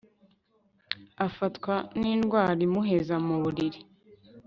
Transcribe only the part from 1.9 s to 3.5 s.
n'indwara imuheza mu